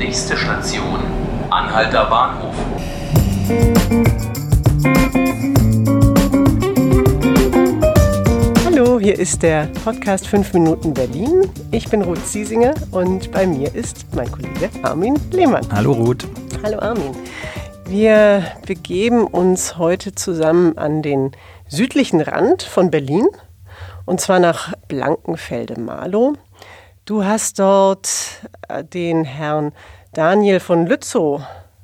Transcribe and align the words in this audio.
Nächste 0.00 0.34
Station, 0.34 0.98
Anhalter 1.50 2.06
Bahnhof. 2.06 2.54
Hallo, 8.64 8.98
hier 8.98 9.18
ist 9.18 9.42
der 9.42 9.68
Podcast 9.84 10.26
5 10.26 10.54
Minuten 10.54 10.94
Berlin. 10.94 11.50
Ich 11.70 11.90
bin 11.90 12.00
Ruth 12.00 12.26
Ziesinger 12.26 12.72
und 12.92 13.30
bei 13.30 13.46
mir 13.46 13.74
ist 13.74 14.06
mein 14.14 14.32
Kollege 14.32 14.70
Armin 14.82 15.20
Lehmann. 15.32 15.66
Hallo 15.70 15.92
Ruth. 15.92 16.26
Hallo 16.62 16.78
Armin. 16.78 17.14
Wir 17.84 18.42
begeben 18.66 19.26
uns 19.26 19.76
heute 19.76 20.14
zusammen 20.14 20.78
an 20.78 21.02
den 21.02 21.32
südlichen 21.68 22.22
Rand 22.22 22.62
von 22.62 22.90
Berlin 22.90 23.28
und 24.06 24.18
zwar 24.22 24.40
nach 24.40 24.72
Blankenfelde-Marlow. 24.88 26.36
Du 27.10 27.24
hast 27.24 27.58
dort 27.58 28.08
äh, 28.68 28.84
den 28.84 29.24
Herrn 29.24 29.72
Daniel 30.12 30.60
von 30.60 30.86
Lützow 30.86 31.42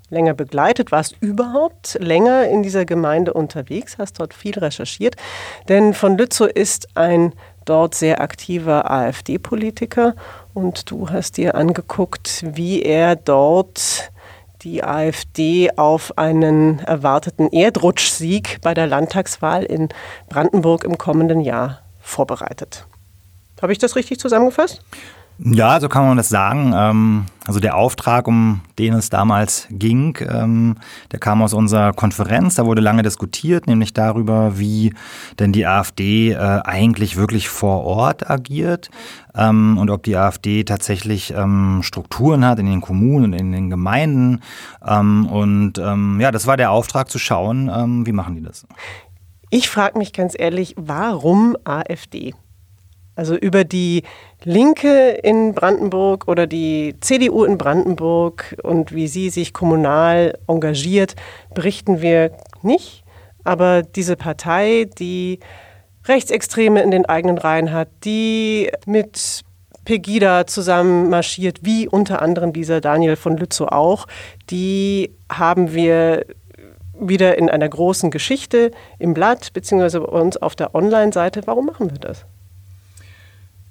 länger 0.08 0.34
begleitet, 0.34 0.92
warst 0.92 1.16
überhaupt 1.18 1.98
länger 2.00 2.46
in 2.46 2.62
dieser 2.62 2.84
Gemeinde 2.84 3.34
unterwegs, 3.34 3.98
hast 3.98 4.20
dort 4.20 4.32
viel 4.32 4.56
recherchiert. 4.56 5.16
Denn 5.68 5.94
von 5.94 6.16
Lützow 6.16 6.46
ist 6.46 6.96
ein 6.96 7.32
dort 7.64 7.96
sehr 7.96 8.20
aktiver 8.20 8.88
AfD-Politiker 8.88 10.14
und 10.54 10.88
du 10.92 11.10
hast 11.10 11.38
dir 11.38 11.56
angeguckt, 11.56 12.44
wie 12.46 12.82
er 12.82 13.16
dort 13.16 14.12
die 14.62 14.84
AfD 14.84 15.72
auf 15.74 16.16
einen 16.18 16.78
erwarteten 16.78 17.50
Erdrutschsieg 17.50 18.60
bei 18.62 18.74
der 18.74 18.86
Landtagswahl 18.86 19.64
in 19.64 19.88
Brandenburg 20.28 20.84
im 20.84 20.98
kommenden 20.98 21.40
Jahr 21.40 21.80
vorbereitet. 22.00 22.86
Habe 23.60 23.72
ich 23.72 23.78
das 23.78 23.96
richtig 23.96 24.18
zusammengefasst? 24.18 24.82
Ja, 25.38 25.80
so 25.80 25.88
kann 25.90 26.06
man 26.06 26.16
das 26.16 26.30
sagen. 26.30 26.72
Ähm, 26.74 27.26
also 27.46 27.60
der 27.60 27.76
Auftrag, 27.76 28.26
um 28.26 28.62
den 28.78 28.94
es 28.94 29.10
damals 29.10 29.66
ging, 29.70 30.16
ähm, 30.20 30.76
der 31.12 31.18
kam 31.18 31.42
aus 31.42 31.52
unserer 31.52 31.92
Konferenz. 31.92 32.54
Da 32.54 32.64
wurde 32.64 32.80
lange 32.80 33.02
diskutiert, 33.02 33.66
nämlich 33.66 33.92
darüber, 33.92 34.58
wie 34.58 34.94
denn 35.38 35.52
die 35.52 35.66
AfD 35.66 36.32
äh, 36.32 36.36
eigentlich 36.36 37.16
wirklich 37.16 37.50
vor 37.50 37.84
Ort 37.84 38.30
agiert 38.30 38.88
ähm, 39.34 39.76
und 39.76 39.90
ob 39.90 40.04
die 40.04 40.16
AfD 40.16 40.64
tatsächlich 40.64 41.34
Strukturen 41.82 42.44
hat 42.44 42.58
in 42.58 42.66
den 42.66 42.80
Kommunen 42.80 43.26
und 43.26 43.32
in 43.34 43.52
den 43.52 43.68
Gemeinden. 43.68 44.40
Und 44.80 45.72
ja, 45.76 46.30
das 46.30 46.46
war 46.46 46.56
der 46.56 46.70
Auftrag 46.70 47.10
zu 47.10 47.18
schauen, 47.18 48.06
wie 48.06 48.12
machen 48.12 48.36
die 48.36 48.42
das. 48.42 48.66
Ich 49.50 49.68
frage 49.68 49.98
mich 49.98 50.12
ganz 50.12 50.34
ehrlich, 50.38 50.74
warum 50.76 51.56
AfD? 51.64 52.34
Also 53.16 53.34
über 53.34 53.64
die 53.64 54.02
Linke 54.44 55.08
in 55.22 55.54
Brandenburg 55.54 56.28
oder 56.28 56.46
die 56.46 56.94
CDU 57.00 57.44
in 57.44 57.56
Brandenburg 57.56 58.56
und 58.62 58.94
wie 58.94 59.08
sie 59.08 59.30
sich 59.30 59.54
kommunal 59.54 60.38
engagiert, 60.46 61.16
berichten 61.54 62.02
wir 62.02 62.30
nicht. 62.62 63.02
Aber 63.42 63.82
diese 63.82 64.16
Partei, 64.16 64.86
die 64.98 65.40
Rechtsextreme 66.04 66.82
in 66.82 66.90
den 66.90 67.06
eigenen 67.06 67.38
Reihen 67.38 67.72
hat, 67.72 67.88
die 68.04 68.70
mit 68.84 69.42
Pegida 69.84 70.46
zusammen 70.46 71.08
marschiert, 71.08 71.60
wie 71.62 71.88
unter 71.88 72.20
anderem 72.20 72.52
dieser 72.52 72.80
Daniel 72.80 73.16
von 73.16 73.36
Lützow 73.36 73.68
auch, 73.68 74.06
die 74.50 75.14
haben 75.32 75.72
wir 75.72 76.26
wieder 76.98 77.38
in 77.38 77.48
einer 77.48 77.68
großen 77.68 78.10
Geschichte 78.10 78.72
im 78.98 79.14
Blatt, 79.14 79.52
beziehungsweise 79.52 80.00
bei 80.00 80.20
uns 80.20 80.36
auf 80.36 80.54
der 80.54 80.74
Online-Seite. 80.74 81.42
Warum 81.46 81.66
machen 81.66 81.90
wir 81.90 81.98
das? 81.98 82.26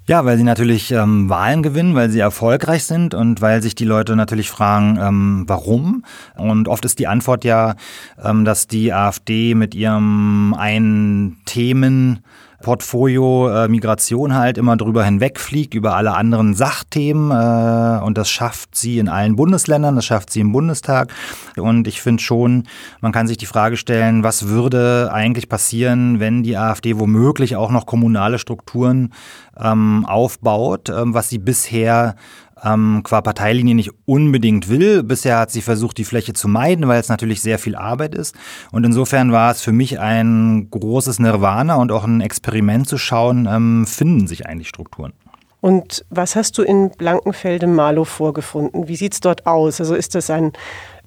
Ja, 0.08 0.24
weil 0.24 0.36
sie 0.36 0.44
natürlich 0.44 0.92
ähm, 0.92 1.28
Wahlen 1.28 1.64
gewinnen, 1.64 1.96
weil 1.96 2.10
sie 2.10 2.20
erfolgreich 2.20 2.84
sind 2.84 3.12
und 3.12 3.40
weil 3.40 3.60
sich 3.60 3.74
die 3.74 3.84
Leute 3.84 4.14
natürlich 4.14 4.48
fragen, 4.48 4.98
ähm, 5.00 5.44
warum. 5.48 6.04
Und 6.36 6.68
oft 6.68 6.84
ist 6.84 7.00
die 7.00 7.08
Antwort 7.08 7.44
ja, 7.44 7.74
ähm, 8.22 8.44
dass 8.44 8.68
die 8.68 8.92
AfD 8.92 9.56
mit 9.56 9.74
ihrem 9.74 10.54
einen 10.56 11.38
Themen 11.44 12.20
Portfolio 12.66 13.48
äh, 13.48 13.68
Migration 13.68 14.34
halt 14.34 14.58
immer 14.58 14.76
drüber 14.76 15.04
hinwegfliegt, 15.04 15.72
über 15.72 15.94
alle 15.94 16.16
anderen 16.16 16.52
Sachthemen. 16.52 17.30
Äh, 17.30 18.04
und 18.04 18.18
das 18.18 18.28
schafft 18.28 18.74
sie 18.74 18.98
in 18.98 19.08
allen 19.08 19.36
Bundesländern, 19.36 19.94
das 19.94 20.04
schafft 20.04 20.30
sie 20.30 20.40
im 20.40 20.50
Bundestag. 20.50 21.12
Und 21.56 21.86
ich 21.86 22.02
finde 22.02 22.24
schon, 22.24 22.64
man 23.00 23.12
kann 23.12 23.28
sich 23.28 23.36
die 23.36 23.46
Frage 23.46 23.76
stellen, 23.76 24.24
was 24.24 24.48
würde 24.48 25.10
eigentlich 25.12 25.48
passieren, 25.48 26.18
wenn 26.18 26.42
die 26.42 26.56
AfD 26.56 26.98
womöglich 26.98 27.54
auch 27.54 27.70
noch 27.70 27.86
kommunale 27.86 28.40
Strukturen 28.40 29.12
ähm, 29.56 30.04
aufbaut, 30.04 30.88
ähm, 30.88 31.14
was 31.14 31.28
sie 31.28 31.38
bisher 31.38 32.16
ähm, 32.64 33.02
qua 33.04 33.20
Parteilinie 33.20 33.74
nicht 33.74 33.90
unbedingt 34.06 34.68
will. 34.68 35.02
Bisher 35.02 35.38
hat 35.38 35.50
sie 35.50 35.62
versucht, 35.62 35.98
die 35.98 36.04
Fläche 36.04 36.32
zu 36.32 36.48
meiden, 36.48 36.88
weil 36.88 37.00
es 37.00 37.08
natürlich 37.08 37.42
sehr 37.42 37.58
viel 37.58 37.76
Arbeit 37.76 38.14
ist. 38.14 38.34
Und 38.72 38.84
insofern 38.84 39.32
war 39.32 39.50
es 39.50 39.60
für 39.60 39.72
mich 39.72 39.98
ein 39.98 40.68
großes 40.70 41.18
Nirvana 41.18 41.76
und 41.76 41.92
auch 41.92 42.04
ein 42.04 42.20
Experiment 42.20 42.88
zu 42.88 42.98
schauen, 42.98 43.46
ähm, 43.50 43.86
finden 43.86 44.26
sich 44.26 44.46
eigentlich 44.46 44.68
Strukturen. 44.68 45.12
Und 45.60 46.04
was 46.10 46.36
hast 46.36 46.58
du 46.58 46.62
in 46.62 46.90
Blankenfelde-Marlow 46.90 48.04
vorgefunden? 48.04 48.88
Wie 48.88 48.96
sieht 48.96 49.14
es 49.14 49.20
dort 49.20 49.46
aus? 49.46 49.80
Also 49.80 49.94
ist 49.94 50.14
das 50.14 50.30
ein 50.30 50.52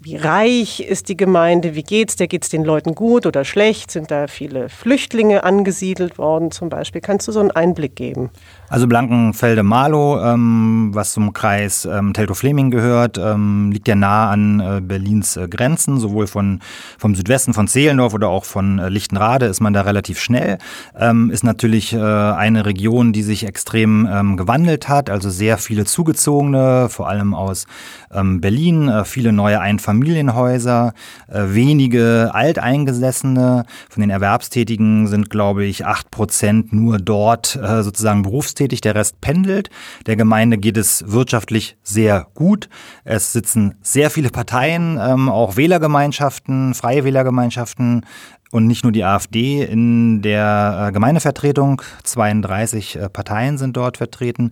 wie 0.01 0.15
reich 0.15 0.79
ist 0.79 1.09
die 1.09 1.17
Gemeinde, 1.17 1.75
wie 1.75 1.83
geht's, 1.83 2.15
der 2.15 2.27
geht's 2.27 2.47
den 2.47 2.63
Leuten 2.63 2.95
gut 2.95 3.25
oder 3.25 3.43
schlecht, 3.43 3.91
sind 3.91 4.11
da 4.11 4.27
viele 4.27 4.69
Flüchtlinge 4.69 5.43
angesiedelt 5.43 6.17
worden 6.17 6.51
zum 6.51 6.69
Beispiel. 6.69 7.01
Kannst 7.01 7.27
du 7.27 7.33
so 7.33 7.41
einen 7.41 7.51
Einblick 7.51 7.97
geben? 7.97 8.29
Also 8.69 8.87
Blankenfelde-Marlow, 8.87 10.21
ähm, 10.23 10.91
was 10.93 11.13
zum 11.13 11.33
Kreis 11.33 11.85
ähm, 11.85 12.13
Teltow-Fleming 12.13 12.69
gehört, 12.69 13.17
ähm, 13.17 13.71
liegt 13.71 13.87
ja 13.87 13.95
nah 13.95 14.29
an 14.29 14.59
äh, 14.59 14.79
Berlins 14.81 15.35
äh, 15.35 15.47
Grenzen, 15.49 15.99
sowohl 15.99 16.27
von, 16.27 16.61
vom 16.97 17.15
Südwesten 17.15 17.53
von 17.53 17.67
Zehlendorf 17.67 18.13
oder 18.13 18.29
auch 18.29 18.45
von 18.45 18.79
äh, 18.79 18.89
Lichtenrade 18.89 19.47
ist 19.47 19.59
man 19.59 19.73
da 19.73 19.81
relativ 19.81 20.19
schnell. 20.19 20.59
Ähm, 20.97 21.31
ist 21.31 21.43
natürlich 21.43 21.93
äh, 21.93 21.99
eine 21.99 22.65
Region, 22.65 23.11
die 23.11 23.23
sich 23.23 23.45
extrem 23.45 24.07
ähm, 24.09 24.37
gewandelt 24.37 24.87
hat, 24.87 25.09
also 25.09 25.29
sehr 25.29 25.57
viele 25.57 25.85
Zugezogene, 25.85 26.89
vor 26.89 27.09
allem 27.09 27.33
aus 27.33 27.65
ähm, 28.13 28.39
Berlin, 28.39 28.87
äh, 28.87 29.03
viele 29.03 29.33
neue 29.33 29.59
Einfamilienhäuser, 29.89 30.93
äh, 31.27 31.43
wenige 31.47 32.31
Alteingesessene. 32.33 33.65
Von 33.89 34.01
den 34.01 34.09
Erwerbstätigen 34.09 35.07
sind, 35.07 35.29
glaube 35.29 35.65
ich, 35.65 35.85
acht 35.85 36.11
Prozent 36.11 36.73
nur 36.73 36.97
dort 36.97 37.55
äh, 37.55 37.83
sozusagen 37.83 38.21
berufstätig 38.21 38.39
berufstätig, 38.59 38.81
der 38.81 38.95
Rest 38.95 39.21
pendelt. 39.21 39.69
Der 40.05 40.15
Gemeinde 40.15 40.57
geht 40.57 40.77
es 40.77 41.03
wirtschaftlich 41.07 41.77
sehr 41.83 42.27
gut. 42.33 42.69
Es 43.03 43.33
sitzen 43.33 43.75
sehr 43.81 44.09
viele 44.09 44.29
Parteien, 44.29 44.97
ähm, 45.01 45.29
auch 45.29 45.57
Wählergemeinschaften, 45.57 46.73
freie 46.73 47.03
Wählergemeinschaften 47.03 48.05
und 48.51 48.65
nicht 48.65 48.83
nur 48.83 48.91
die 48.91 49.03
AfD 49.03 49.63
in 49.63 50.21
der 50.21 50.87
äh, 50.87 50.91
Gemeindevertretung. 50.91 51.81
32 52.03 52.95
äh, 52.95 53.09
Parteien 53.09 53.57
sind 53.59 53.77
dort 53.77 53.97
vertreten. 53.97 54.51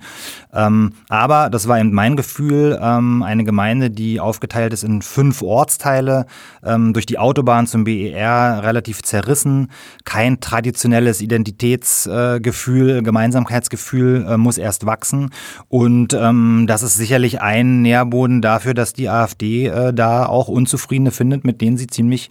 Ähm, 0.53 0.93
aber 1.09 1.49
das 1.49 1.67
war 1.67 1.79
eben 1.79 1.93
mein 1.93 2.15
Gefühl, 2.15 2.77
ähm, 2.81 3.23
eine 3.23 3.43
Gemeinde, 3.43 3.89
die 3.89 4.19
aufgeteilt 4.19 4.73
ist 4.73 4.83
in 4.83 5.01
fünf 5.01 5.41
Ortsteile, 5.41 6.27
ähm, 6.63 6.93
durch 6.93 7.07
die 7.07 7.17
Autobahn 7.17 7.65
zum 7.65 7.85
BER 7.85 8.61
relativ 8.63 9.01
zerrissen. 9.01 9.71
Kein 10.05 10.39
traditionelles 10.41 11.21
Identitätsgefühl, 11.21 13.01
Gemeinsamkeitsgefühl 13.01 14.27
äh, 14.29 14.37
muss 14.37 14.59
erst 14.59 14.85
wachsen. 14.85 15.31
Und 15.69 16.13
das 16.17 16.83
ist 16.83 16.95
sicherlich 16.95 17.41
ein 17.41 17.81
Nährboden 17.81 18.41
dafür, 18.41 18.73
dass 18.73 18.93
die 18.93 19.09
AfD 19.09 19.71
da 19.93 20.25
auch 20.25 20.47
Unzufriedene 20.47 21.11
findet, 21.11 21.43
mit 21.45 21.61
denen 21.61 21.77
sie 21.77 21.87
ziemlich 21.87 22.29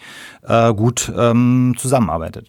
gut 0.77 1.13
zusammenarbeitet. 1.77 2.49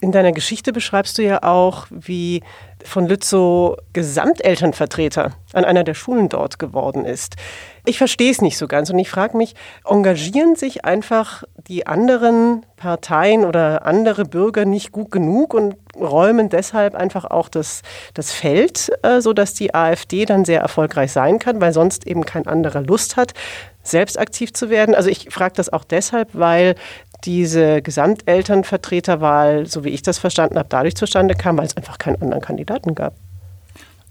In 0.00 0.12
deiner 0.12 0.30
Geschichte 0.30 0.72
beschreibst 0.72 1.18
du 1.18 1.22
ja 1.22 1.42
auch, 1.42 1.86
wie 1.90 2.42
von 2.84 3.08
Lützow 3.08 3.76
Gesamtelternvertreter 3.92 5.32
an 5.52 5.64
einer 5.64 5.82
der 5.82 5.94
Schulen 5.94 6.28
dort 6.28 6.60
geworden 6.60 7.04
ist. 7.04 7.34
Ich 7.84 7.98
verstehe 7.98 8.30
es 8.30 8.40
nicht 8.40 8.58
so 8.58 8.68
ganz 8.68 8.90
und 8.90 8.98
ich 9.00 9.10
frage 9.10 9.36
mich, 9.36 9.56
engagieren 9.84 10.54
sich 10.54 10.84
einfach 10.84 11.42
die 11.66 11.88
anderen 11.88 12.64
Parteien 12.76 13.44
oder 13.44 13.86
andere 13.86 14.24
Bürger 14.24 14.64
nicht 14.64 14.92
gut 14.92 15.10
genug 15.10 15.52
und 15.52 15.74
räumen 15.96 16.48
deshalb 16.48 16.94
einfach 16.94 17.24
auch 17.24 17.48
das, 17.48 17.82
das 18.14 18.30
Feld, 18.30 18.92
äh, 19.02 19.20
sodass 19.20 19.54
die 19.54 19.74
AfD 19.74 20.26
dann 20.26 20.44
sehr 20.44 20.60
erfolgreich 20.60 21.10
sein 21.10 21.40
kann, 21.40 21.60
weil 21.60 21.72
sonst 21.72 22.06
eben 22.06 22.24
kein 22.24 22.46
anderer 22.46 22.82
Lust 22.82 23.16
hat, 23.16 23.32
selbst 23.82 24.18
aktiv 24.18 24.52
zu 24.52 24.70
werden. 24.70 24.94
Also 24.94 25.08
ich 25.08 25.28
frage 25.30 25.54
das 25.56 25.72
auch 25.72 25.84
deshalb, 25.84 26.28
weil 26.34 26.74
diese 27.24 27.82
Gesamtelternvertreterwahl, 27.82 29.66
so 29.66 29.84
wie 29.84 29.90
ich 29.90 30.02
das 30.02 30.18
verstanden 30.18 30.58
habe, 30.58 30.68
dadurch 30.68 30.96
zustande 30.96 31.34
kam, 31.34 31.58
weil 31.58 31.66
es 31.66 31.76
einfach 31.76 31.98
keinen 31.98 32.20
anderen 32.22 32.42
Kandidaten 32.42 32.94
gab. 32.94 33.14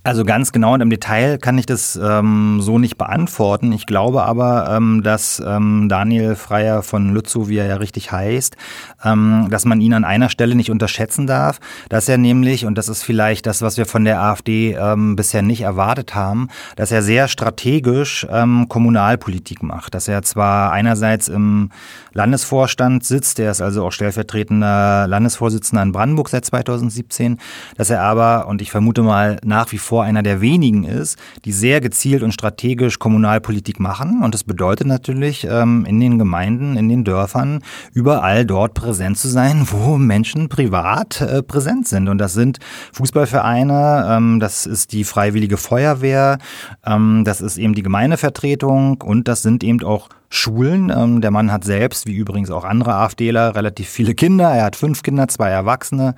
Also 0.07 0.23
ganz 0.23 0.53
genau 0.53 0.73
und 0.73 0.79
im 0.79 0.89
Detail 0.89 1.37
kann 1.37 1.57
ich 1.57 1.65
das 1.65 1.99
ähm, 2.01 2.61
so 2.61 2.79
nicht 2.79 2.97
beantworten. 2.97 3.73
Ich 3.73 3.85
glaube 3.85 4.23
aber, 4.23 4.73
ähm, 4.73 5.03
dass 5.03 5.43
ähm, 5.45 5.89
Daniel 5.89 6.35
Freier 6.35 6.81
von 6.81 7.13
Lützow, 7.13 7.49
wie 7.49 7.57
er 7.57 7.65
ja 7.65 7.75
richtig 7.75 8.09
heißt, 8.09 8.55
ähm, 9.03 9.47
dass 9.49 9.65
man 9.65 9.81
ihn 9.81 9.93
an 9.93 10.05
einer 10.05 10.29
Stelle 10.29 10.55
nicht 10.55 10.71
unterschätzen 10.71 11.27
darf, 11.27 11.59
dass 11.89 12.07
er 12.07 12.17
nämlich, 12.17 12.65
und 12.65 12.77
das 12.77 12.87
ist 12.87 13.03
vielleicht 13.03 13.47
das, 13.47 13.61
was 13.61 13.75
wir 13.75 13.85
von 13.85 14.05
der 14.05 14.21
AfD 14.21 14.77
ähm, 14.79 15.17
bisher 15.17 15.41
nicht 15.41 15.63
erwartet 15.63 16.15
haben, 16.15 16.47
dass 16.77 16.93
er 16.93 17.01
sehr 17.01 17.27
strategisch 17.27 18.25
ähm, 18.31 18.69
Kommunalpolitik 18.69 19.61
macht. 19.61 19.93
Dass 19.93 20.07
er 20.07 20.21
zwar 20.23 20.71
einerseits 20.71 21.27
im 21.27 21.69
Landesvorstand 22.13 23.03
sitzt, 23.03 23.39
der 23.39 23.51
ist 23.51 23.61
also 23.61 23.85
auch 23.85 23.91
stellvertretender 23.91 25.05
Landesvorsitzender 25.07 25.83
in 25.83 25.91
Brandenburg 25.91 26.29
seit 26.29 26.45
2017, 26.45 27.39
dass 27.75 27.89
er 27.89 28.01
aber, 28.01 28.47
und 28.47 28.61
ich 28.61 28.71
vermute 28.71 29.03
mal 29.03 29.37
nach 29.43 29.71
wie 29.73 29.77
vor, 29.77 29.96
vor 29.97 30.03
einer 30.03 30.21
der 30.21 30.41
wenigen 30.41 30.83
ist, 30.83 31.17
die 31.43 31.51
sehr 31.51 31.81
gezielt 31.81 32.21
und 32.21 32.31
strategisch 32.31 32.99
Kommunalpolitik 32.99 33.79
machen. 33.79 34.21
Und 34.21 34.35
das 34.35 34.43
bedeutet 34.43 34.85
natürlich, 34.85 35.47
ähm, 35.49 35.85
in 35.85 35.99
den 35.99 36.19
Gemeinden, 36.19 36.77
in 36.77 36.87
den 36.87 37.03
Dörfern, 37.03 37.63
überall 37.95 38.45
dort 38.45 38.75
präsent 38.75 39.17
zu 39.17 39.27
sein, 39.27 39.67
wo 39.71 39.97
Menschen 39.97 40.49
privat 40.49 41.21
äh, 41.21 41.41
präsent 41.41 41.87
sind. 41.87 42.09
Und 42.09 42.19
das 42.19 42.33
sind 42.33 42.59
Fußballvereine, 42.93 44.05
ähm, 44.07 44.39
das 44.39 44.67
ist 44.67 44.91
die 44.91 45.03
Freiwillige 45.03 45.57
Feuerwehr, 45.57 46.37
ähm, 46.85 47.23
das 47.25 47.41
ist 47.41 47.57
eben 47.57 47.73
die 47.73 47.81
Gemeindevertretung 47.81 49.01
und 49.01 49.27
das 49.27 49.41
sind 49.41 49.63
eben 49.63 49.83
auch 49.83 50.09
Schulen. 50.29 50.91
Ähm, 50.95 51.21
der 51.21 51.31
Mann 51.31 51.51
hat 51.51 51.63
selbst, 51.63 52.05
wie 52.05 52.15
übrigens 52.15 52.51
auch 52.51 52.65
andere 52.65 52.95
AfDler, 52.95 53.55
relativ 53.55 53.87
viele 53.87 54.13
Kinder. 54.13 54.49
Er 54.49 54.65
hat 54.65 54.75
fünf 54.75 55.03
Kinder, 55.03 55.27
zwei 55.27 55.49
Erwachsene. 55.49 56.15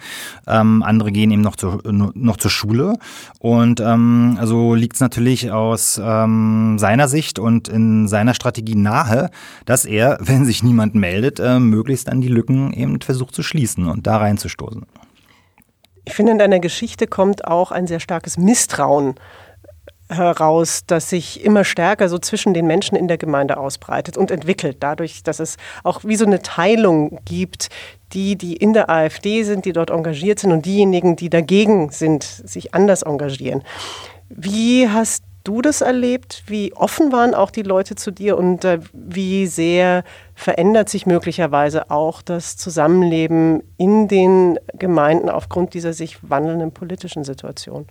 Ähm, 0.48 0.84
andere 0.84 1.12
gehen 1.12 1.32
eben 1.32 1.42
noch, 1.42 1.56
zu, 1.56 1.80
noch 1.84 2.38
zur 2.38 2.52
Schule. 2.52 2.98
Und 3.40 3.80
ähm, 3.80 4.38
also 4.40 4.74
liegt 4.74 4.96
es 4.96 5.02
natürlich 5.02 5.52
aus 5.52 6.02
ähm, 6.04 6.78
seiner 6.80 7.08
Sicht 7.08 7.40
und 7.40 7.68
in 7.68 8.08
seiner 8.08 8.34
Strategie 8.34 8.76
nahe, 8.76 9.30
dass 9.66 9.86
er, 9.86 10.18
wenn 10.22 10.46
sich 10.46 10.64
niemand 10.64 10.96
meldet, 10.96 11.40
äh, 11.40 11.60
möglichst 11.60 12.08
dann 12.08 12.22
die 12.22 12.28
Lücken 12.28 12.74
eben 12.74 13.00
versucht 13.02 13.36
zu 13.36 13.44
schließen 13.44 13.88
und 13.88 14.08
da 14.08 14.18
reinzustoßen. 14.18 14.86
Ich 16.06 16.16
finde, 16.16 16.32
in 16.32 16.40
deiner 16.40 16.60
Geschichte 16.60 17.06
kommt 17.06 17.46
auch 17.46 17.72
ein 17.72 17.86
sehr 17.86 18.00
starkes 18.00 18.38
Misstrauen 18.38 19.14
heraus, 20.10 20.82
das 20.88 21.10
sich 21.10 21.44
immer 21.44 21.64
stärker 21.64 22.10
so 22.10 22.18
zwischen 22.18 22.54
den 22.54 22.66
Menschen 22.66 22.96
in 22.96 23.08
der 23.08 23.18
Gemeinde 23.18 23.58
ausbreitet 23.58 24.18
und 24.18 24.32
entwickelt, 24.32 24.78
dadurch, 24.80 25.24
dass 25.24 25.40
es 25.40 25.58
auch 25.84 26.04
wie 26.04 26.16
so 26.16 26.26
eine 26.26 26.42
Teilung 26.42 27.20
gibt, 27.26 27.70
die, 28.14 28.36
die 28.36 28.56
in 28.56 28.74
der 28.74 28.90
AfD 28.90 29.44
sind, 29.44 29.66
die 29.66 29.74
dort 29.74 29.92
engagiert 29.92 30.40
sind 30.40 30.52
und 30.52 30.66
diejenigen, 30.66 31.16
die 31.16 31.30
dagegen 31.30 31.92
sind, 31.92 32.24
sich 32.24 32.74
anders 32.74 33.04
engagieren. 33.04 33.64
Wie 34.30 34.90
hast 34.90 35.24
du 35.44 35.62
das 35.62 35.82
erlebt? 35.82 36.44
Wie 36.48 36.74
offen 36.74 37.12
waren 37.12 37.34
auch 37.34 37.52
die 37.52 37.62
Leute 37.62 37.96
zu 37.96 38.12
dir 38.12 38.38
und 38.38 38.66
äh, 38.66 38.80
wie 38.94 39.48
sehr 39.48 40.04
verändert 40.34 40.90
sich 40.90 41.06
möglicherweise 41.06 41.92
auch 41.92 42.22
das 42.22 42.58
Zusammenleben 42.58 43.64
in 43.78 44.08
den 44.08 44.60
Gemeinden 44.74 45.30
aufgrund 45.30 45.74
dieser 45.74 45.94
sich 45.94 46.18
wandelnden 46.28 46.72
politischen 46.72 47.24
Situation? 47.24 47.88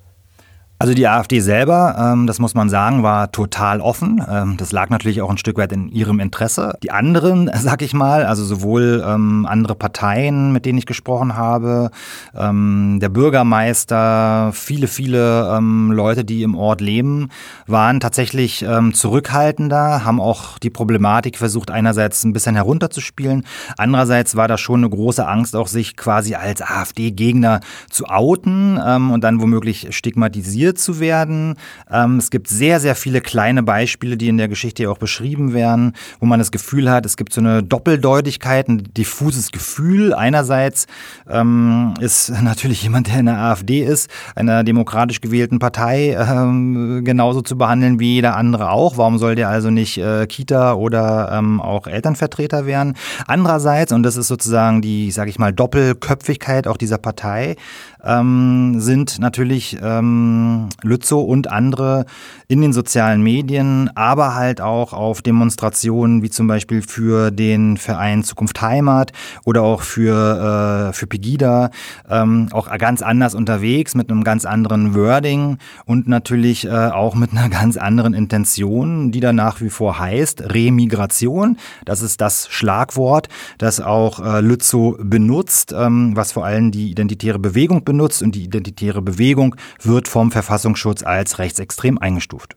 Also 0.80 0.94
die 0.94 1.08
AfD 1.08 1.40
selber, 1.40 1.96
ähm, 1.98 2.28
das 2.28 2.38
muss 2.38 2.54
man 2.54 2.69
sagen, 2.69 3.02
war 3.02 3.32
total 3.32 3.80
offen. 3.80 4.25
Ähm, 4.30 4.56
das 4.58 4.70
lag 4.70 4.90
natürlich 4.90 5.20
auch 5.20 5.30
ein 5.30 5.36
Stück 5.36 5.58
weit 5.58 5.72
in 5.72 5.88
ihrem 5.88 6.20
Interesse. 6.20 6.78
Die 6.84 6.92
anderen, 6.92 7.50
sag 7.56 7.82
ich 7.82 7.94
mal, 7.94 8.25
also 8.25 8.44
sowohl 8.44 9.04
ähm, 9.04 9.44
andere 9.44 9.75
Parteien, 9.75 10.52
mit 10.52 10.66
denen 10.66 10.78
ich 10.78 10.86
gesprochen 10.86 11.36
habe, 11.36 11.90
der 12.34 13.08
Bürgermeister, 13.08 14.50
viele, 14.52 14.86
viele 14.86 15.58
Leute, 15.60 16.25
die 16.25 16.42
im 16.42 16.54
Ort 16.54 16.80
leben, 16.80 17.30
waren 17.66 18.00
tatsächlich 18.00 18.64
zurückhaltender, 18.92 20.04
haben 20.04 20.20
auch 20.20 20.58
die 20.58 20.70
Problematik 20.70 21.38
versucht, 21.38 21.70
einerseits 21.70 22.25
ein 22.25 22.32
bisschen 22.32 22.54
herunterzuspielen. 22.54 23.44
Andererseits 23.76 24.36
war 24.36 24.48
da 24.48 24.58
schon 24.58 24.80
eine 24.80 24.90
große 24.90 25.26
Angst, 25.26 25.56
auch 25.56 25.69
sich 25.69 25.96
quasi 25.96 26.34
als 26.34 26.62
AfD-Gegner 26.62 27.60
zu 27.90 28.06
outen 28.06 28.76
und 28.76 29.22
dann 29.22 29.40
womöglich 29.40 29.88
stigmatisiert 29.90 30.68
kritisiert 30.69 30.79
zu 30.79 31.00
werden. 31.00 31.56
Ähm, 31.91 32.19
es 32.19 32.31
gibt 32.31 32.49
sehr, 32.49 32.81
sehr 32.81 32.94
viele 32.94 33.20
kleine 33.20 33.62
Beispiele, 33.62 34.17
die 34.17 34.29
in 34.29 34.38
der 34.38 34.49
Geschichte 34.49 34.91
auch 34.91 34.99
beschrieben 34.99 35.53
werden, 35.53 35.94
wo 36.20 36.26
man 36.26 36.38
das 36.38 36.50
Gefühl 36.50 36.91
hat, 36.91 37.06
es 37.06 37.17
gibt 37.17 37.32
so 37.32 37.41
eine 37.41 37.62
Doppeldeutigkeit, 37.62 38.69
ein 38.69 38.85
diffuses 38.97 39.50
Gefühl. 39.50 40.15
Einerseits 40.15 40.87
ähm, 41.29 41.94
ist 42.00 42.31
natürlich 42.43 42.82
jemand, 42.82 43.09
der 43.09 43.20
in 43.20 43.26
der 43.26 43.38
AfD 43.38 43.82
ist, 43.85 44.11
einer 44.35 44.65
demokratisch 44.65 45.20
gewählten 45.20 45.59
Partei, 45.59 46.17
ähm, 46.19 47.03
genauso 47.05 47.43
zu 47.43 47.56
behandeln 47.56 47.99
wie 47.99 48.14
jeder 48.14 48.37
andere 48.37 48.71
auch. 48.71 48.97
Warum 48.97 49.19
soll 49.19 49.35
der 49.35 49.49
also 49.49 49.71
nicht 49.71 49.99
äh, 49.99 50.26
Kita 50.26 50.75
oder 50.75 51.31
ähm, 51.32 51.61
auch 51.61 51.87
Elternvertreter 51.87 52.67
werden? 52.67 52.94
Andererseits, 53.26 53.93
und 53.93 54.03
das 54.03 54.17
ist 54.17 54.29
sozusagen 54.29 54.82
die, 54.82 55.11
sage 55.11 55.31
ich 55.31 55.38
mal, 55.38 55.53
Doppelköpfigkeit 55.53 56.67
auch 56.67 56.76
dieser 56.76 56.99
Partei, 56.99 57.56
ähm, 58.05 58.81
sind 58.81 59.19
natürlich 59.19 59.79
ähm, 59.82 60.57
Lützow 60.82 61.25
und 61.28 61.50
andere 61.50 62.06
in 62.49 62.60
den 62.60 62.72
sozialen 62.72 63.22
Medien, 63.22 63.90
aber 63.94 64.34
halt 64.34 64.60
auch 64.60 64.93
auf 64.93 65.22
Demonstrationen 65.22 66.22
wie 66.22 66.31
zum 66.31 66.46
Beispiel 66.46 66.82
für 66.82 67.31
den 67.31 67.76
Verein 67.76 68.25
Zukunft 68.25 68.60
Heimat 68.62 69.12
oder 69.44 69.62
auch 69.62 69.82
für, 69.82 70.88
äh, 70.88 70.93
für 70.93 71.06
Pegida 71.06 71.70
ähm, 72.08 72.49
auch 72.52 72.70
ganz 72.78 73.02
anders 73.02 73.34
unterwegs 73.34 73.94
mit 73.94 74.10
einem 74.10 74.25
ganz 74.25 74.44
anderen 74.44 74.94
Wording 74.94 75.58
und 75.84 76.08
natürlich 76.08 76.66
äh, 76.66 76.70
auch 76.70 77.14
mit 77.14 77.32
einer 77.32 77.49
ganz 77.49 77.76
anderen 77.76 78.14
Intention, 78.14 79.11
die 79.11 79.20
da 79.20 79.32
nach 79.32 79.61
wie 79.61 79.70
vor 79.70 79.99
heißt 79.99 80.52
Remigration. 80.54 81.58
Das 81.84 82.02
ist 82.02 82.20
das 82.20 82.49
Schlagwort, 82.49 83.28
das 83.58 83.81
auch 83.81 84.20
äh, 84.20 84.40
Lützow 84.40 84.96
benutzt, 84.99 85.75
ähm, 85.76 86.16
was 86.16 86.32
vor 86.32 86.44
allem 86.44 86.70
die 86.70 86.90
identitäre 86.90 87.38
Bewegung 87.38 87.84
benutzt 87.84 88.22
und 88.22 88.34
die 88.34 88.44
identitäre 88.44 89.02
Bewegung 89.02 89.56
wird 89.82 90.08
vom 90.08 90.31
Verfassungsschutz 90.31 90.48
als 90.50 91.39
rechtsextrem 91.39 91.99
eingestuft. 91.99 92.56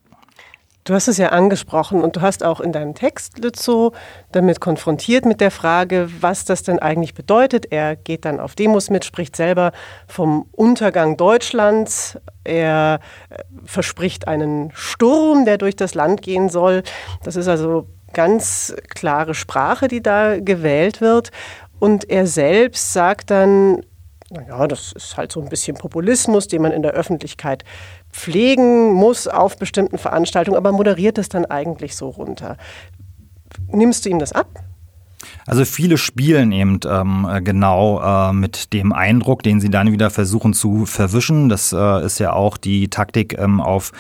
Du 0.84 0.96
hast 0.96 1.08
es 1.08 1.18
ja 1.18 1.30
angesprochen 1.30 2.02
und 2.02 2.16
du 2.16 2.22
hast 2.22 2.44
auch 2.44 2.60
in 2.60 2.72
deinem 2.72 2.96
Text 2.96 3.38
Lützow 3.38 3.94
damit 4.32 4.60
konfrontiert 4.60 5.26
mit 5.26 5.40
der 5.40 5.52
Frage, 5.52 6.10
was 6.22 6.44
das 6.44 6.64
denn 6.64 6.80
eigentlich 6.80 7.14
bedeutet. 7.14 7.68
Er 7.70 7.96
geht 7.96 8.26
dann 8.26 8.40
auf 8.40 8.56
Demos 8.56 8.90
mit, 8.90 9.06
spricht 9.06 9.36
selber 9.36 9.74
vom 10.08 10.48
Untergang 10.52 11.18
Deutschlands. 11.18 12.18
Er 12.44 13.00
äh, 13.30 13.44
verspricht 13.64 14.28
einen 14.28 14.72
Sturm, 14.74 15.46
der 15.46 15.60
durch 15.60 15.76
das 15.76 15.94
Land 15.94 16.24
gehen 16.24 16.50
soll. 16.50 16.82
Das 17.24 17.36
ist 17.36 17.48
also 17.48 17.88
ganz 18.14 18.76
klare 18.90 19.36
Sprache, 19.36 19.88
die 19.88 20.02
da 20.02 20.40
gewählt 20.40 21.00
wird. 21.00 21.30
Und 21.78 22.10
er 22.10 22.26
selbst 22.26 22.92
sagt 22.92 23.30
dann, 23.30 23.86
naja, 24.32 24.66
das 24.68 24.94
ist 24.94 25.18
halt 25.18 25.32
so 25.32 25.42
ein 25.42 25.50
bisschen 25.50 25.76
Populismus, 25.76 26.48
den 26.48 26.62
man 26.62 26.72
in 26.72 26.82
der 26.82 26.92
Öffentlichkeit 26.92 27.66
pflegen 28.12 28.94
muss 28.94 29.28
auf 29.28 29.58
bestimmten 29.58 29.98
Veranstaltungen, 29.98 30.58
aber 30.58 30.72
moderiert 30.72 31.18
es 31.18 31.28
dann 31.30 31.46
eigentlich 31.46 31.96
so 31.96 32.10
runter. 32.10 32.58
Nimmst 33.68 34.06
du 34.06 34.10
ihm 34.10 34.20
das 34.20 34.32
ab? 34.32 34.48
Also 35.46 35.66
viele 35.66 35.98
spielen 35.98 36.52
eben 36.52 36.80
ähm, 36.86 37.28
genau 37.44 38.02
äh, 38.02 38.34
mit 38.34 38.74
dem 38.74 38.94
Eindruck, 38.94 39.44
den 39.44 39.60
sie 39.60 39.70
dann 39.70 39.92
wieder 39.92 40.10
versuchen 40.10 40.54
zu 40.54 40.86
verwischen. 40.86 41.50
Das 41.50 41.74
äh, 41.74 42.06
ist 42.06 42.20
ja 42.20 42.34
auch 42.34 42.58
die 42.58 42.90
Taktik 42.90 43.38
ähm, 43.38 43.60
auf 43.60 43.92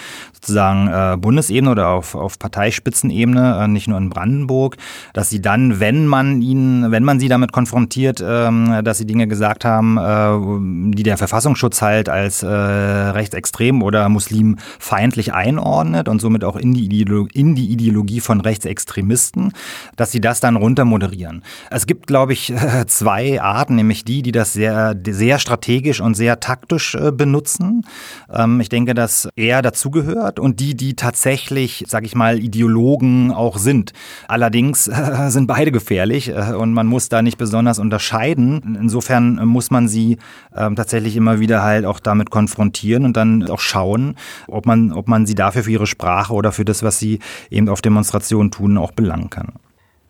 sozusagen 0.41 0.87
äh, 0.87 1.17
Bundesebene 1.17 1.69
oder 1.69 1.89
auf, 1.89 2.15
auf 2.15 2.39
Parteispitzenebene, 2.39 3.61
äh, 3.63 3.67
nicht 3.67 3.87
nur 3.87 3.97
in 3.97 4.09
Brandenburg, 4.09 4.77
dass 5.13 5.29
sie 5.29 5.41
dann, 5.41 5.79
wenn 5.79 6.07
man 6.07 6.41
ihnen, 6.41 6.91
wenn 6.91 7.03
man 7.03 7.19
sie 7.19 7.27
damit 7.27 7.51
konfrontiert, 7.51 8.23
ähm, 8.25 8.81
dass 8.83 8.97
sie 8.97 9.05
Dinge 9.05 9.27
gesagt 9.27 9.65
haben, 9.65 9.97
äh, 9.97 10.95
die 10.95 11.03
der 11.03 11.17
Verfassungsschutz 11.17 11.81
halt 11.81 12.09
als 12.09 12.41
äh, 12.41 12.47
rechtsextrem 12.47 13.83
oder 13.83 14.09
muslimfeindlich 14.09 15.33
einordnet 15.33 16.09
und 16.09 16.19
somit 16.19 16.43
auch 16.43 16.55
in 16.55 16.73
die, 16.73 16.85
Ideologie, 16.85 17.39
in 17.39 17.55
die 17.55 17.69
Ideologie 17.71 18.19
von 18.19 18.41
Rechtsextremisten, 18.41 19.53
dass 19.95 20.11
sie 20.11 20.21
das 20.21 20.39
dann 20.39 20.55
runtermoderieren. 20.55 21.30
Es 21.69 21.87
gibt, 21.87 22.07
glaube 22.07 22.33
ich, 22.33 22.53
zwei 22.87 23.41
Arten, 23.41 23.75
nämlich 23.75 24.03
die, 24.03 24.21
die 24.21 24.31
das 24.31 24.53
sehr, 24.53 24.95
sehr 25.07 25.39
strategisch 25.39 26.01
und 26.01 26.15
sehr 26.15 26.39
taktisch 26.39 26.95
äh, 26.95 27.11
benutzen. 27.11 27.85
Ähm, 28.31 28.59
ich 28.59 28.69
denke, 28.69 28.93
dass 28.93 29.29
er 29.35 29.61
dazugehört 29.61 30.39
und 30.39 30.59
die, 30.59 30.75
die 30.75 30.95
tatsächlich, 30.95 31.85
sag 31.87 32.05
ich 32.05 32.15
mal, 32.15 32.39
Ideologen 32.39 33.31
auch 33.31 33.57
sind. 33.57 33.93
Allerdings 34.27 34.85
sind 35.27 35.47
beide 35.47 35.71
gefährlich 35.71 36.29
äh, 36.29 36.53
und 36.53 36.73
man 36.73 36.87
muss 36.87 37.09
da 37.09 37.21
nicht 37.21 37.37
besonders 37.37 37.79
unterscheiden. 37.79 38.77
Insofern 38.79 39.45
muss 39.45 39.71
man 39.71 39.87
sie 39.87 40.17
äh, 40.53 40.69
tatsächlich 40.73 41.15
immer 41.15 41.39
wieder 41.39 41.63
halt 41.63 41.85
auch 41.85 41.99
damit 41.99 42.29
konfrontieren 42.29 43.05
und 43.05 43.17
dann 43.17 43.49
auch 43.49 43.59
schauen, 43.59 44.15
ob 44.47 44.65
man, 44.65 44.91
ob 44.91 45.07
man 45.07 45.25
sie 45.25 45.35
dafür 45.35 45.63
für 45.63 45.71
ihre 45.71 45.87
Sprache 45.87 46.33
oder 46.33 46.51
für 46.51 46.65
das, 46.65 46.83
was 46.83 46.99
sie 46.99 47.19
eben 47.49 47.69
auf 47.69 47.81
Demonstrationen 47.81 48.51
tun, 48.51 48.77
auch 48.77 48.91
belangen 48.91 49.29
kann. 49.29 49.53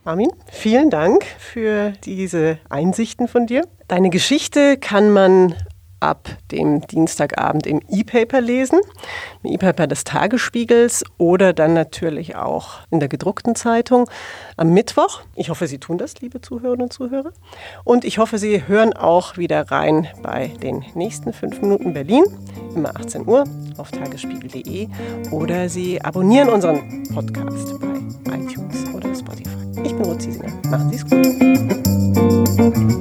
Armin, 0.04 0.32
vielen 0.52 0.90
Dank 0.90 1.24
für 1.38 1.94
diese 2.04 2.58
Einsichten 2.70 3.28
von 3.28 3.46
dir. 3.46 3.68
Deine 3.88 4.10
Geschichte 4.10 4.78
kann 4.78 5.12
man 5.12 5.56
ab 6.00 6.28
dem 6.52 6.82
Dienstagabend 6.88 7.68
im 7.68 7.82
E-Paper 7.88 8.42
lesen, 8.42 8.80
im 9.44 9.52
E-Paper 9.52 9.86
des 9.86 10.04
Tagesspiegels 10.04 11.04
oder 11.20 11.54
dann 11.54 11.76
natürlich 11.76 12.36
auch 12.36 12.80
in 12.90 13.00
der 13.00 13.10
gedruckten 13.10 13.56
Zeitung 13.56 14.10
am 14.58 14.74
Mittwoch. 14.74 15.22
Ich 15.36 15.52
hoffe, 15.52 15.68
Sie 15.68 15.78
tun 15.78 16.00
das, 16.00 16.20
liebe 16.20 16.42
Zuhörerinnen 16.42 16.86
und 16.86 16.94
Zuhörer. 16.94 17.32
Und 17.84 18.04
ich 18.04 18.18
hoffe, 18.18 18.40
Sie 18.40 18.68
hören 18.68 18.94
auch 18.94 19.38
wieder 19.38 19.70
rein 19.70 20.08
bei 20.24 20.48
den 20.48 20.84
nächsten 20.96 21.32
5 21.32 21.62
Minuten 21.62 21.94
Berlin, 21.94 22.24
immer 22.74 22.96
18 22.96 23.28
Uhr 23.28 23.44
auf 23.78 23.92
tagesspiegel.de 23.92 24.88
oder 25.30 25.70
Sie 25.70 26.02
abonnieren 26.02 26.50
unseren 26.50 27.04
Podcast 27.14 27.80
bei 27.80 28.36
iTunes 28.36 28.71
något 30.08 30.20
till 30.20 30.34
sina. 30.34 30.50
Matti 30.72 30.98
Skog. 30.98 33.01